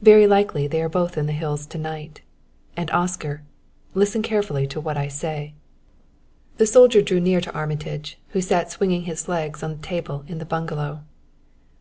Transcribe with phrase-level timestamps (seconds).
[0.00, 2.20] Very likely they are both in the hills tonight.
[2.76, 3.42] And, Oscar,
[3.94, 5.54] listen carefully to what I say."
[6.58, 10.38] The soldier drew nearer to Armitage, who sat swinging his legs on the table in
[10.38, 11.00] the bungalow.